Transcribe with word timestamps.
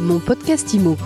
Mon 0.00 0.18
podcast 0.18 0.72
IMO. 0.72 0.96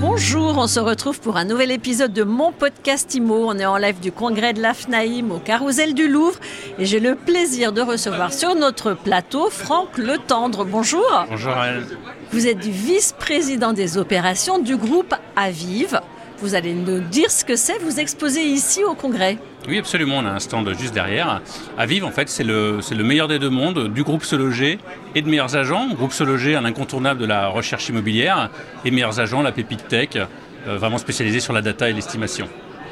Bonjour, 0.00 0.58
on 0.58 0.66
se 0.66 0.80
retrouve 0.80 1.20
pour 1.20 1.36
un 1.36 1.44
nouvel 1.44 1.70
épisode 1.70 2.12
de 2.12 2.24
mon 2.24 2.50
podcast 2.50 3.14
IMO. 3.14 3.46
On 3.46 3.56
est 3.56 3.66
en 3.66 3.76
live 3.76 4.00
du 4.00 4.10
congrès 4.10 4.52
de 4.52 4.60
l'AFNAIM 4.60 5.30
au 5.30 5.38
Carousel 5.38 5.94
du 5.94 6.08
Louvre 6.08 6.40
et 6.78 6.86
j'ai 6.86 6.98
le 6.98 7.14
plaisir 7.14 7.72
de 7.72 7.82
recevoir 7.82 8.32
sur 8.32 8.56
notre 8.56 8.94
plateau 8.94 9.48
Franck 9.48 9.96
Le 9.96 10.18
Tendre. 10.18 10.64
Bonjour. 10.64 11.06
Bonjour 11.30 11.52
Anne. 11.56 11.86
Vous 12.32 12.48
êtes 12.48 12.64
vice-président 12.64 13.72
des 13.72 13.96
opérations 13.96 14.58
du 14.58 14.76
groupe 14.76 15.14
Aviv. 15.36 16.00
Vous 16.38 16.56
allez 16.56 16.74
nous 16.74 16.98
dire 16.98 17.30
ce 17.30 17.44
que 17.44 17.54
c'est, 17.54 17.78
vous 17.78 18.00
exposez 18.00 18.42
ici 18.42 18.82
au 18.82 18.94
congrès. 18.94 19.38
Oui, 19.68 19.78
absolument. 19.78 20.18
On 20.18 20.26
a 20.26 20.30
un 20.30 20.38
stand 20.38 20.68
juste 20.78 20.94
derrière. 20.94 21.40
Aviv, 21.78 22.04
en 22.04 22.10
fait, 22.10 22.28
c'est 22.28 22.44
le, 22.44 22.80
le 22.90 23.04
meilleur 23.04 23.28
des 23.28 23.38
deux 23.38 23.50
mondes, 23.50 23.92
du 23.92 24.02
groupe 24.02 24.24
Se 24.24 24.34
Loger 24.36 24.78
et 25.14 25.22
de 25.22 25.28
meilleurs 25.28 25.56
agents. 25.56 25.88
Groupe 25.94 26.12
Se 26.12 26.24
Loger, 26.24 26.56
un 26.56 26.64
incontournable 26.64 27.20
de 27.20 27.26
la 27.26 27.48
recherche 27.48 27.88
immobilière, 27.88 28.50
et 28.84 28.90
meilleurs 28.90 29.20
agents, 29.20 29.42
la 29.42 29.52
pépite 29.52 29.86
tech, 29.88 30.10
euh, 30.16 30.76
vraiment 30.76 30.98
spécialisé 30.98 31.40
sur 31.40 31.52
la 31.52 31.62
data 31.62 31.88
et 31.88 31.92
l'estimation. 31.92 32.48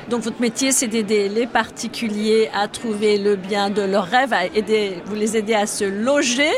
Donc 0.09 0.23
votre 0.23 0.41
métier, 0.41 0.73
c'est 0.73 0.87
d'aider 0.87 1.29
les 1.29 1.47
particuliers 1.47 2.49
à 2.55 2.67
trouver 2.67 3.19
le 3.19 3.37
bien 3.37 3.69
de 3.69 3.83
leurs 3.83 4.07
rêves, 4.07 4.33
à 4.33 4.47
aider, 4.47 5.03
vous 5.05 5.15
les 5.15 5.37
aidez 5.37 5.53
à 5.55 5.67
se 5.67 5.85
loger 5.85 6.49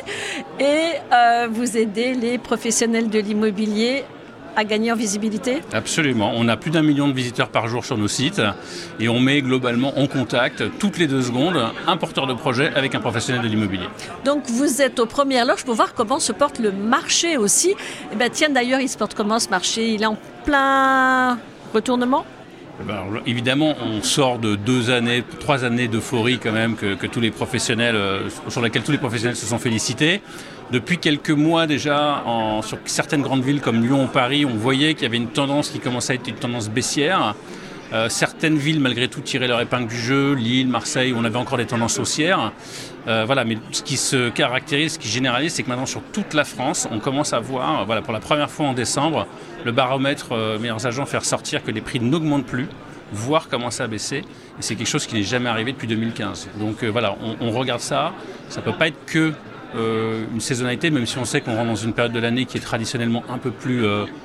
et 0.61 0.93
euh, 1.13 1.49
vous 1.51 1.77
aidez 1.77 2.15
les 2.15 2.39
professionnels 2.39 3.11
de 3.11 3.19
l'immobilier 3.19 4.05
à 4.57 4.65
gagner 4.65 4.93
en 4.93 4.97
visibilité 4.97 5.63
Absolument. 5.73 6.33
On 6.35 6.49
a 6.49 6.57
plus 6.57 6.71
d'un 6.71 6.83
million 6.83 7.09
de 7.09 7.13
visiteurs 7.13 7.49
par 7.49 7.69
jour 7.69 7.85
sur 7.85 7.97
nos 7.97 8.09
sites 8.09 8.43
et 8.99 9.09
on 9.09 9.21
met 9.21 9.43
globalement 9.43 9.99
en 9.99 10.07
contact 10.07 10.65
toutes 10.79 10.99
les 10.99 11.07
deux 11.07 11.23
secondes 11.23 11.59
un 11.87 11.97
porteur 11.97 12.27
de 12.27 12.35
projet 12.35 12.73
avec 12.75 12.95
un 12.95 13.01
professionnel 13.01 13.43
de 13.43 13.49
l'immobilier. 13.49 13.87
Donc 14.25 14.49
vous 14.49 14.83
êtes 14.83 14.99
aux 14.99 15.07
premières 15.07 15.45
loges 15.47 15.65
pour 15.65 15.75
voir 15.75 15.95
comment 15.95 16.19
se 16.19 16.33
porte 16.33 16.59
le 16.59 16.73
marché 16.73 17.37
aussi. 17.37 17.75
Eh 18.13 18.17
bien 18.17 18.29
tiens 18.31 18.51
d'ailleurs, 18.51 18.81
il 18.81 18.89
se 18.89 18.99
porte 18.99 19.15
comment 19.15 19.39
ce 19.39 19.49
marché? 19.49 19.95
Il 19.95 20.03
est 20.03 20.07
en 20.07 20.17
plein 20.45 21.39
retournement? 21.73 22.25
Alors, 22.89 23.23
évidemment, 23.27 23.75
on 23.85 24.03
sort 24.03 24.39
de 24.39 24.57
deux 24.57 24.91
années, 24.91 25.23
trois 25.39 25.65
années 25.65 25.89
d'euphorie 25.89 26.39
quand 26.39 26.53
même 26.53 26.77
que, 26.77 27.07
tous 27.07 27.21
les 27.21 27.31
professionnels, 27.31 27.95
euh, 27.95 28.29
sur 28.49 28.61
laquelle 28.61 28.83
tous 28.83 28.93
les 28.93 28.99
professionnels 28.99 29.37
se 29.37 29.47
sont 29.47 29.59
félicités. 29.59 30.23
Depuis 30.71 30.99
quelques 30.99 31.31
mois 31.31 31.67
déjà, 31.67 32.23
sur 32.63 32.79
certaines 32.85 33.23
grandes 33.23 33.43
villes 33.43 33.61
comme 33.61 33.83
Lyon 33.83 34.05
ou 34.05 34.07
Paris, 34.07 34.45
on 34.45 34.55
voyait 34.55 34.95
qu'il 34.95 35.03
y 35.03 35.07
avait 35.07 35.17
une 35.17 35.27
tendance 35.27 35.71
qui 35.71 35.81
commençait 35.81 36.13
à 36.13 36.17
être 36.17 36.29
une 36.29 36.37
tendance 36.37 36.71
baissière. 36.71 37.35
Euh, 37.93 38.09
certaines 38.09 38.57
villes, 38.57 38.81
malgré 38.81 39.09
tout, 39.09 39.21
tiraient 39.21 39.49
leur 39.49 39.61
épingle 39.61 39.89
du 39.89 39.99
jeu. 39.99 40.35
Lille, 40.35 40.69
Marseille, 40.69 41.13
on 41.17 41.25
avait 41.25 41.39
encore 41.39 41.59
des 41.59 41.67
tendances 41.67 41.99
haussières. 41.99 42.53
Euh, 43.09 43.25
voilà, 43.25 43.45
mais 43.45 43.59
ce 43.73 43.83
qui 43.83 43.97
se 43.97 44.29
caractérise, 44.29 44.95
ce 44.95 44.99
qui 44.99 45.09
généralise, 45.09 45.55
c'est 45.55 45.63
que 45.63 45.69
maintenant 45.69 45.87
sur 45.87 46.03
toute 46.13 46.35
la 46.35 46.45
France, 46.45 46.89
on 46.91 46.99
commence 46.99 47.33
à 47.33 47.41
voir, 47.41 47.87
voilà, 47.87 48.03
pour 48.03 48.13
la 48.13 48.21
première 48.21 48.51
fois 48.51 48.67
en 48.67 48.75
décembre, 48.75 49.27
le 49.65 49.73
baromètre 49.73 50.33
euh, 50.33 50.59
meilleurs 50.59 50.87
agents 50.87 51.07
faire 51.07 51.25
sortir 51.25 51.63
que 51.63 51.71
les 51.71 51.81
prix 51.81 52.01
n'augmentent 52.01 52.47
plus 52.47 52.69
voire 53.13 53.49
commencer 53.49 53.83
à 53.83 53.89
baisser. 53.89 54.19
Et 54.19 54.61
c'est 54.61 54.77
quelque 54.77 54.87
chose 54.87 55.07
qui 55.07 55.17
n'est 55.17 55.25
jamais 55.25 55.49
arrivé 55.49 55.73
depuis 55.73 55.89
2015. 55.89 56.51
Donc 56.61 56.85
euh, 56.85 56.89
voilà, 56.89 57.17
on, 57.41 57.51
regarde 57.51 57.81
ça. 57.81 58.13
Ça 58.49 58.61
ne 58.61 58.65
peut 58.65 58.77
pas 58.77 58.89
être 58.89 59.05
que 59.07 59.33
une 59.73 60.41
saisonnalité, 60.41 60.91
même 60.91 61.07
si 61.07 61.17
on 61.19 61.25
sait 61.25 61.41
qu'on 61.41 61.55
rentre 61.55 61.69
dans 61.69 61.77
une 61.77 61.93
période 61.93 62.13
de 62.13 62.19
l'année 62.19 62.45
qui 62.45 62.57
est 62.57 62.61
traditionnellement 62.61 63.23
un 63.29 63.39
peu 63.39 63.53
plus 63.53 63.85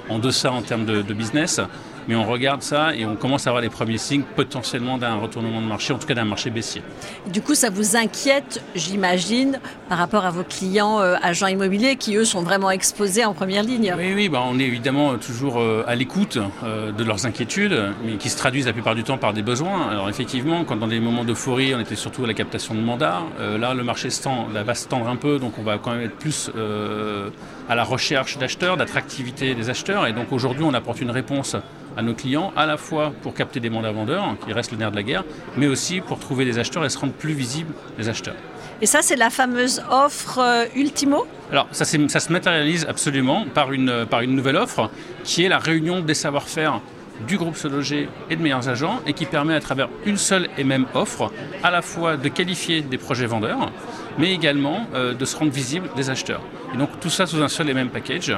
en 0.09 0.17
deçà 0.17 0.51
en 0.51 0.63
termes 0.63 0.85
de 0.85 1.13
business 1.13 1.61
mais 2.07 2.15
on 2.15 2.25
regarde 2.25 2.61
ça 2.61 2.95
et 2.95 3.05
on 3.05 3.15
commence 3.15 3.47
à 3.47 3.49
avoir 3.49 3.61
les 3.61 3.69
premiers 3.69 3.97
signes 3.97 4.23
potentiellement 4.35 4.97
d'un 4.97 5.15
retournement 5.15 5.61
de 5.61 5.67
marché, 5.67 5.93
en 5.93 5.97
tout 5.97 6.07
cas 6.07 6.13
d'un 6.13 6.25
marché 6.25 6.49
baissier. 6.49 6.81
Du 7.27 7.41
coup, 7.41 7.55
ça 7.55 7.69
vous 7.69 7.95
inquiète, 7.95 8.63
j'imagine, 8.75 9.59
par 9.89 9.97
rapport 9.97 10.25
à 10.25 10.31
vos 10.31 10.43
clients 10.43 10.99
euh, 10.99 11.15
agents 11.21 11.47
immobiliers 11.47 11.95
qui, 11.95 12.15
eux, 12.15 12.25
sont 12.25 12.41
vraiment 12.41 12.71
exposés 12.71 13.25
en 13.25 13.33
première 13.33 13.63
ligne? 13.63 13.93
Oui, 13.97 14.13
oui, 14.15 14.29
bah, 14.29 14.43
on 14.45 14.59
est 14.59 14.63
évidemment 14.63 15.17
toujours 15.17 15.59
euh, 15.59 15.83
à 15.87 15.95
l'écoute 15.95 16.37
euh, 16.63 16.91
de 16.91 17.03
leurs 17.03 17.25
inquiétudes, 17.25 17.93
mais 18.05 18.13
qui 18.17 18.29
se 18.29 18.37
traduisent 18.37 18.65
la 18.65 18.73
plupart 18.73 18.95
du 18.95 19.03
temps 19.03 19.17
par 19.17 19.33
des 19.33 19.41
besoins. 19.41 19.89
Alors 19.89 20.09
effectivement, 20.09 20.63
quand 20.63 20.75
dans 20.75 20.87
des 20.87 20.99
moments 20.99 21.23
d'euphorie, 21.23 21.73
on 21.75 21.79
était 21.79 21.95
surtout 21.95 22.23
à 22.23 22.27
la 22.27 22.33
captation 22.33 22.75
de 22.75 22.81
mandats, 22.81 23.21
euh, 23.39 23.57
là, 23.57 23.73
le 23.73 23.83
marché 23.83 24.09
se 24.09 24.23
tend, 24.23 24.47
là, 24.53 24.63
va 24.63 24.75
se 24.75 24.87
tendre 24.87 25.07
un 25.07 25.15
peu, 25.15 25.39
donc 25.39 25.57
on 25.57 25.63
va 25.63 25.77
quand 25.77 25.91
même 25.91 26.01
être 26.01 26.17
plus 26.17 26.51
euh, 26.55 27.29
à 27.69 27.75
la 27.75 27.83
recherche 27.83 28.37
d'acheteurs, 28.37 28.77
d'attractivité 28.77 29.55
des 29.55 29.69
acheteurs, 29.69 30.07
et 30.07 30.13
donc 30.13 30.31
aujourd'hui, 30.31 30.63
on 30.63 30.73
apporte 30.73 31.01
une 31.01 31.11
réponse 31.11 31.55
à 31.97 32.01
nos 32.01 32.13
clients, 32.13 32.51
à 32.55 32.65
la 32.65 32.77
fois 32.77 33.13
pour 33.21 33.33
capter 33.33 33.59
des 33.59 33.69
mandats 33.69 33.91
vendeurs, 33.91 34.35
qui 34.45 34.53
restent 34.53 34.71
le 34.71 34.77
nerf 34.77 34.91
de 34.91 34.95
la 34.95 35.03
guerre, 35.03 35.23
mais 35.57 35.67
aussi 35.67 36.01
pour 36.01 36.19
trouver 36.19 36.45
des 36.45 36.59
acheteurs 36.59 36.85
et 36.85 36.89
se 36.89 36.97
rendre 36.97 37.13
plus 37.13 37.33
visibles 37.33 37.73
les 37.97 38.09
acheteurs. 38.09 38.35
Et 38.81 38.85
ça, 38.85 39.01
c'est 39.01 39.15
la 39.15 39.29
fameuse 39.29 39.81
offre 39.89 40.39
euh, 40.39 40.65
Ultimo? 40.75 41.25
Alors, 41.49 41.67
ça, 41.71 41.85
ça, 41.85 42.19
se 42.19 42.31
matérialise 42.31 42.85
absolument 42.89 43.45
par 43.53 43.71
une, 43.71 44.05
par 44.09 44.21
une 44.21 44.35
nouvelle 44.35 44.57
offre 44.57 44.89
qui 45.23 45.45
est 45.45 45.49
la 45.49 45.59
réunion 45.59 46.01
des 46.01 46.13
savoir-faire 46.13 46.81
du 47.25 47.37
groupe 47.37 47.55
Se 47.55 47.69
Loger 47.69 48.09
et 48.29 48.35
de 48.35 48.41
meilleurs 48.41 48.67
agents 48.67 48.99
et 49.07 49.13
qui 49.13 49.25
permet 49.25 49.55
à 49.55 49.61
travers 49.61 49.87
une 50.05 50.17
seule 50.17 50.49
et 50.57 50.65
même 50.65 50.85
offre 50.93 51.31
à 51.63 51.71
la 51.71 51.81
fois 51.81 52.17
de 52.17 52.27
qualifier 52.27 52.81
des 52.81 52.97
projets 52.97 53.25
vendeurs 53.25 53.71
mais 54.17 54.33
également 54.33 54.87
euh, 54.93 55.13
de 55.13 55.25
se 55.25 55.35
rendre 55.35 55.51
visible 55.51 55.89
des 55.95 56.09
acheteurs. 56.09 56.41
Et 56.73 56.77
donc 56.77 56.89
tout 56.99 57.09
ça 57.09 57.25
sous 57.25 57.41
un 57.41 57.47
seul 57.47 57.69
et 57.69 57.73
même 57.73 57.89
package, 57.89 58.31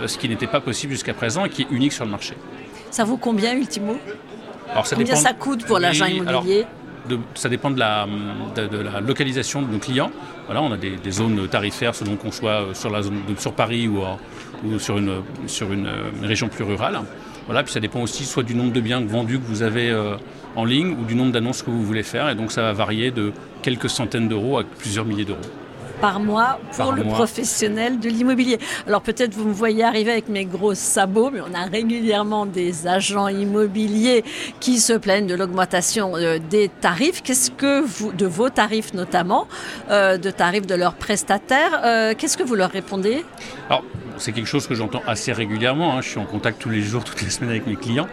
euh, 0.00 0.06
ce 0.06 0.18
qui 0.18 0.28
n'était 0.28 0.46
pas 0.46 0.60
possible 0.60 0.92
jusqu'à 0.92 1.14
présent 1.14 1.44
et 1.44 1.50
qui 1.50 1.62
est 1.62 1.70
unique 1.70 1.92
sur 1.92 2.04
le 2.04 2.10
marché. 2.10 2.34
Ça 2.94 3.02
vaut 3.02 3.16
combien 3.16 3.56
Ultimo 3.56 3.98
alors, 4.70 4.86
ça 4.86 4.94
Combien 4.94 5.14
dépend... 5.14 5.26
ça 5.26 5.32
coûte 5.32 5.66
pour 5.66 5.80
l'agent 5.80 6.06
immobilier 6.06 6.58
alors, 6.58 6.68
de, 7.08 7.18
ça 7.34 7.48
dépend 7.48 7.72
de 7.72 7.78
la, 7.80 8.06
de, 8.54 8.68
de 8.68 8.78
la, 8.78 9.00
localisation 9.00 9.62
de 9.62 9.66
nos 9.66 9.80
clients. 9.80 10.12
Voilà, 10.46 10.62
on 10.62 10.70
a 10.70 10.76
des, 10.76 10.96
des 10.96 11.10
zones 11.10 11.48
tarifaires 11.48 11.96
selon 11.96 12.14
qu'on 12.14 12.30
soit 12.30 12.66
sur, 12.72 12.90
la 12.90 13.02
zone, 13.02 13.20
sur 13.36 13.52
Paris 13.52 13.88
ou, 13.88 13.98
ou 14.64 14.78
sur, 14.78 14.96
une, 14.96 15.22
sur 15.48 15.72
une, 15.72 15.88
une, 16.20 16.24
région 16.24 16.48
plus 16.48 16.62
rurale. 16.62 17.00
Voilà, 17.46 17.64
puis 17.64 17.72
ça 17.72 17.80
dépend 17.80 18.00
aussi 18.00 18.24
soit 18.24 18.44
du 18.44 18.54
nombre 18.54 18.72
de 18.72 18.80
biens 18.80 19.04
vendus 19.04 19.40
que 19.40 19.46
vous 19.46 19.62
avez 19.64 19.90
euh, 19.90 20.14
en 20.54 20.64
ligne 20.64 20.92
ou 20.92 21.04
du 21.04 21.16
nombre 21.16 21.32
d'annonces 21.32 21.62
que 21.62 21.70
vous 21.70 21.82
voulez 21.82 22.04
faire. 22.04 22.28
Et 22.30 22.36
donc 22.36 22.52
ça 22.52 22.62
va 22.62 22.72
varier 22.72 23.10
de 23.10 23.32
quelques 23.62 23.90
centaines 23.90 24.28
d'euros 24.28 24.58
à 24.58 24.62
plusieurs 24.62 25.04
milliers 25.04 25.24
d'euros 25.24 25.40
par 26.04 26.20
mois 26.20 26.58
pour 26.72 26.76
par 26.76 26.92
le 26.92 27.02
mois. 27.02 27.14
professionnel 27.14 27.98
de 27.98 28.10
l'immobilier. 28.10 28.58
Alors 28.86 29.00
peut-être 29.00 29.32
vous 29.32 29.48
me 29.48 29.54
voyez 29.54 29.84
arriver 29.84 30.12
avec 30.12 30.28
mes 30.28 30.44
gros 30.44 30.74
sabots, 30.74 31.30
mais 31.30 31.40
on 31.40 31.54
a 31.54 31.64
régulièrement 31.64 32.44
des 32.44 32.86
agents 32.86 33.28
immobiliers 33.28 34.22
qui 34.60 34.80
se 34.80 34.92
plaignent 34.92 35.26
de 35.26 35.34
l'augmentation 35.34 36.14
euh, 36.14 36.38
des 36.38 36.68
tarifs. 36.68 37.22
Qu'est-ce 37.22 37.50
que 37.50 37.80
vous, 37.80 38.12
de 38.12 38.26
vos 38.26 38.50
tarifs 38.50 38.92
notamment, 38.92 39.48
euh, 39.90 40.18
de 40.18 40.30
tarifs 40.30 40.66
de 40.66 40.74
leurs 40.74 40.96
prestataires, 41.06 41.80
euh, 41.82 42.12
qu'est-ce 42.18 42.36
que 42.36 42.42
vous 42.42 42.54
leur 42.54 42.70
répondez? 42.70 43.24
Alors, 43.70 43.82
c'est 44.18 44.32
quelque 44.32 44.46
chose 44.46 44.66
que 44.66 44.74
j'entends 44.74 45.02
assez 45.06 45.32
régulièrement. 45.32 45.94
Hein. 45.94 46.00
Je 46.02 46.08
suis 46.08 46.18
en 46.18 46.24
contact 46.24 46.60
tous 46.60 46.70
les 46.70 46.82
jours, 46.82 47.04
toutes 47.04 47.22
les 47.22 47.30
semaines 47.30 47.50
avec 47.50 47.66
mes 47.66 47.76
clients. 47.76 48.08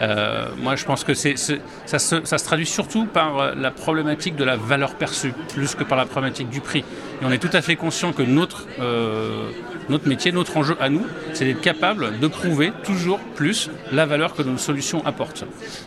Euh, 0.00 0.46
moi, 0.58 0.76
je 0.76 0.84
pense 0.84 1.04
que 1.04 1.14
ça, 1.14 1.36
se, 1.36 2.44
traduit 2.44 2.66
surtout 2.66 3.06
par 3.06 3.54
la 3.54 3.70
problématique 3.70 4.36
de 4.36 4.44
la 4.44 4.56
valeur 4.56 4.94
perçue, 4.94 5.32
plus 5.52 5.74
que 5.74 5.84
par 5.84 5.98
la 5.98 6.06
problématique 6.06 6.48
du 6.48 6.60
prix. 6.60 6.80
Et 7.20 7.24
on 7.24 7.30
est 7.30 7.38
tout 7.38 7.54
à 7.54 7.62
fait 7.62 7.76
conscient 7.76 8.12
que 8.12 8.22
notre, 8.22 8.66
euh, 8.80 9.50
notre 9.88 10.08
métier, 10.08 10.32
notre 10.32 10.56
enjeu 10.56 10.76
à 10.80 10.88
nous, 10.88 11.04
c'est 11.32 11.44
d'être 11.44 11.60
capable 11.60 12.18
de 12.18 12.26
prouver 12.26 12.72
toujours 12.84 13.18
plus 13.18 13.70
la 13.92 14.06
valeur 14.06 14.34
que 14.34 14.42
nos 14.42 14.58
solutions 14.58 15.04
apportent. 15.04 15.44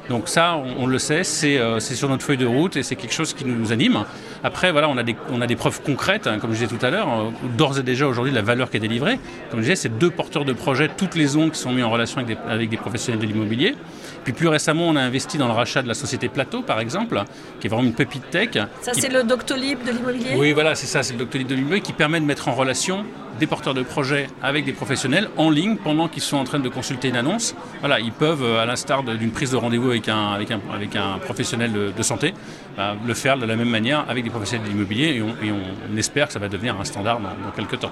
Donc 0.09 0.27
ça, 0.27 0.55
on, 0.55 0.83
on 0.83 0.87
le 0.87 0.99
sait, 0.99 1.23
c'est, 1.23 1.57
euh, 1.57 1.79
c'est 1.79 1.95
sur 1.95 2.09
notre 2.09 2.23
feuille 2.23 2.37
de 2.37 2.45
route 2.45 2.75
et 2.75 2.83
c'est 2.83 2.95
quelque 2.95 3.13
chose 3.13 3.33
qui 3.33 3.45
nous 3.45 3.71
anime. 3.71 4.05
Après, 4.43 4.71
voilà, 4.71 4.89
on 4.89 4.97
a 4.97 5.03
des, 5.03 5.15
on 5.31 5.41
a 5.41 5.47
des 5.47 5.55
preuves 5.55 5.81
concrètes, 5.81 6.27
hein, 6.27 6.39
comme 6.39 6.51
je 6.51 6.63
disais 6.63 6.77
tout 6.77 6.85
à 6.85 6.89
l'heure, 6.89 7.07
euh, 7.09 7.29
d'ores 7.57 7.79
et 7.79 7.83
déjà 7.83 8.07
aujourd'hui 8.07 8.31
la 8.33 8.41
valeur 8.41 8.69
qui 8.69 8.77
est 8.77 8.79
délivrée. 8.79 9.19
Comme 9.49 9.59
je 9.59 9.65
disais, 9.65 9.75
c'est 9.75 9.97
deux 9.97 10.11
porteurs 10.11 10.45
de 10.45 10.53
projets, 10.53 10.89
toutes 10.89 11.15
les 11.15 11.27
zones 11.27 11.51
qui 11.51 11.59
sont 11.59 11.71
mis 11.71 11.83
en 11.83 11.89
relation 11.89 12.19
avec 12.19 12.37
des, 12.37 12.43
avec 12.49 12.69
des 12.69 12.77
professionnels 12.77 13.21
de 13.21 13.25
l'immobilier. 13.25 13.75
Puis 14.23 14.33
plus 14.33 14.47
récemment, 14.47 14.87
on 14.87 14.95
a 14.95 15.01
investi 15.01 15.37
dans 15.37 15.47
le 15.47 15.53
rachat 15.53 15.81
de 15.81 15.87
la 15.87 15.93
société 15.93 16.29
Plateau, 16.29 16.61
par 16.61 16.79
exemple, 16.79 17.23
qui 17.59 17.67
est 17.67 17.69
vraiment 17.69 17.87
une 17.87 17.93
pépite 17.93 18.29
tech. 18.29 18.49
Ça, 18.81 18.91
qui... 18.91 19.01
c'est 19.01 19.11
le 19.11 19.23
Doctolib 19.23 19.83
de 19.83 19.91
l'immobilier? 19.91 20.35
Oui, 20.35 20.51
voilà, 20.53 20.75
c'est 20.75 20.87
ça, 20.87 21.03
c'est 21.03 21.13
le 21.13 21.19
Doctolib 21.19 21.47
de 21.47 21.55
l'immobilier 21.55 21.81
qui 21.81 21.93
permet 21.93 22.19
de 22.19 22.25
mettre 22.25 22.47
en 22.47 22.53
relation 22.53 23.05
des 23.39 23.47
porteurs 23.47 23.73
de 23.73 23.83
projets 23.83 24.27
avec 24.41 24.65
des 24.65 24.73
professionnels 24.73 25.29
en 25.37 25.49
ligne 25.49 25.77
pendant 25.77 26.07
qu'ils 26.07 26.23
sont 26.23 26.37
en 26.37 26.43
train 26.43 26.59
de 26.59 26.69
consulter 26.69 27.09
une 27.09 27.15
annonce. 27.15 27.55
Voilà, 27.79 27.99
ils 27.99 28.11
peuvent, 28.11 28.43
à 28.57 28.65
l'instar 28.65 29.03
d'une 29.03 29.31
prise 29.31 29.51
de 29.51 29.57
rendez-vous 29.57 29.89
avec 29.89 30.09
un, 30.09 30.27
avec, 30.33 30.51
un, 30.51 30.59
avec 30.73 30.95
un 30.95 31.17
professionnel 31.19 31.71
de, 31.95 32.03
santé, 32.03 32.33
bah, 32.77 32.95
le 33.05 33.13
faire 33.13 33.37
de 33.37 33.45
la 33.45 33.55
même 33.55 33.69
manière 33.69 34.05
avec 34.09 34.23
des 34.23 34.29
professionnels 34.29 34.67
de 34.67 34.71
l'immobilier 34.71 35.15
et, 35.15 35.21
on, 35.21 35.29
et 35.43 35.51
on, 35.51 35.97
espère 35.97 36.27
que 36.27 36.33
ça 36.33 36.39
va 36.39 36.49
devenir 36.49 36.79
un 36.79 36.83
standard 36.83 37.19
dans, 37.19 37.29
dans 37.29 37.51
quelques 37.55 37.79
temps. 37.79 37.91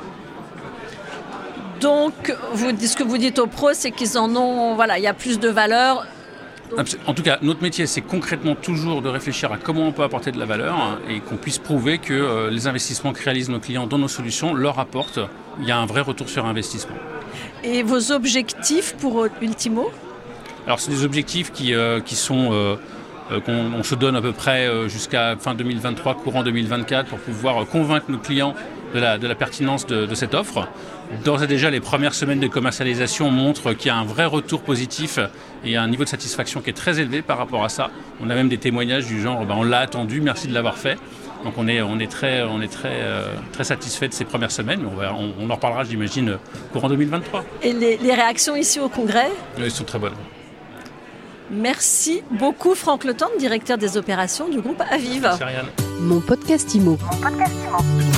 Donc, 1.79 2.33
vous, 2.53 2.69
ce 2.79 2.95
que 2.95 3.03
vous 3.03 3.17
dites 3.17 3.39
aux 3.39 3.47
pros, 3.47 3.73
c'est 3.73 3.91
qu'ils 3.91 4.17
en 4.17 4.33
ont, 4.35 4.75
voilà, 4.75 4.97
il 4.97 5.03
y 5.03 5.07
a 5.07 5.13
plus 5.13 5.39
de 5.39 5.49
valeur. 5.49 6.05
En 7.05 7.13
tout 7.13 7.23
cas, 7.23 7.37
notre 7.41 7.61
métier, 7.61 7.85
c'est 7.85 8.01
concrètement 8.01 8.55
toujours 8.55 9.01
de 9.01 9.09
réfléchir 9.09 9.51
à 9.51 9.57
comment 9.57 9.87
on 9.87 9.91
peut 9.91 10.03
apporter 10.03 10.31
de 10.31 10.39
la 10.39 10.45
valeur 10.45 10.99
et 11.09 11.19
qu'on 11.19 11.35
puisse 11.35 11.59
prouver 11.59 11.99
que 11.99 12.13
euh, 12.13 12.49
les 12.49 12.67
investissements 12.67 13.13
que 13.13 13.23
réalisent 13.23 13.49
nos 13.49 13.59
clients 13.59 13.85
dans 13.85 13.99
nos 13.99 14.07
solutions 14.07 14.53
leur 14.53 14.79
apportent. 14.79 15.19
Il 15.59 15.67
y 15.67 15.71
a 15.71 15.77
un 15.77 15.85
vrai 15.85 16.01
retour 16.01 16.29
sur 16.29 16.45
investissement. 16.45 16.95
Et 17.63 17.83
vos 17.83 18.11
objectifs 18.11 18.95
pour 18.95 19.27
Ultimo? 19.41 19.91
Alors, 20.65 20.79
c'est 20.79 20.91
des 20.91 21.03
objectifs 21.05 21.51
qui, 21.51 21.73
euh, 21.73 21.99
qui 21.99 22.15
sont. 22.15 22.49
Euh, 22.51 22.75
qu'on 23.45 23.71
on 23.73 23.83
se 23.83 23.95
donne 23.95 24.17
à 24.17 24.21
peu 24.21 24.33
près 24.33 24.69
jusqu'à 24.89 25.37
fin 25.37 25.55
2023, 25.55 26.15
courant 26.15 26.43
2024, 26.43 27.07
pour 27.07 27.17
pouvoir 27.19 27.65
convaincre 27.65 28.11
nos 28.11 28.17
clients 28.17 28.53
de 28.93 28.99
la, 28.99 29.17
de 29.17 29.27
la 29.27 29.35
pertinence 29.35 29.85
de, 29.85 30.05
de 30.05 30.15
cette 30.15 30.33
offre. 30.33 30.67
D'ores 31.23 31.43
et 31.43 31.47
déjà, 31.47 31.69
les 31.69 31.79
premières 31.79 32.13
semaines 32.13 32.39
de 32.39 32.47
commercialisation 32.47 33.29
montrent 33.31 33.73
qu'il 33.73 33.87
y 33.87 33.91
a 33.91 33.95
un 33.97 34.03
vrai 34.05 34.25
retour 34.25 34.61
positif 34.61 35.19
et 35.65 35.77
un 35.77 35.87
niveau 35.87 36.03
de 36.03 36.09
satisfaction 36.09 36.61
qui 36.61 36.69
est 36.69 36.73
très 36.73 36.99
élevé 36.99 37.21
par 37.21 37.37
rapport 37.37 37.63
à 37.63 37.69
ça. 37.69 37.89
On 38.21 38.29
a 38.29 38.35
même 38.35 38.49
des 38.49 38.57
témoignages 38.57 39.05
du 39.05 39.21
genre 39.21 39.45
ben, 39.45 39.55
on 39.57 39.63
l'a 39.63 39.79
attendu, 39.79 40.21
merci 40.21 40.47
de 40.47 40.53
l'avoir 40.53 40.77
fait. 40.77 40.97
Donc 41.43 41.55
on 41.57 41.67
est, 41.67 41.81
on 41.81 41.99
est 41.99 42.09
très, 42.09 42.41
on 42.43 42.61
est 42.61 42.71
très, 42.71 43.01
euh, 43.01 43.25
très 43.51 43.65
satisfait 43.65 44.07
de 44.07 44.13
ces 44.13 44.23
premières 44.23 44.51
semaines. 44.51 44.81
On, 44.89 44.95
va, 44.95 45.13
on, 45.13 45.33
on 45.39 45.49
en 45.49 45.55
reparlera, 45.55 45.83
j'imagine, 45.83 46.37
courant 46.71 46.87
2023. 46.87 47.43
Et 47.63 47.73
les, 47.73 47.97
les 47.97 48.13
réactions 48.13 48.55
ici 48.55 48.79
au 48.79 48.87
Congrès? 48.89 49.29
Elles 49.57 49.69
sont 49.71 49.83
très 49.83 49.99
bonnes. 49.99 50.13
Merci 51.51 52.23
beaucoup 52.31 52.73
Franck 52.75 53.03
Le 53.03 53.13
Temps, 53.13 53.29
directeur 53.37 53.77
des 53.77 53.97
opérations 53.97 54.47
du 54.47 54.61
groupe 54.61 54.81
Aviv. 54.89 55.29
Mon 55.99 56.21
podcast 56.21 56.73
Imo. 56.73 56.97
Mon 57.11 57.17
podcast 57.17 57.53
Imo. 57.67 58.12